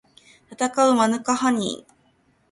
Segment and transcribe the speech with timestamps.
[0.49, 1.91] たたかうマヌカハニー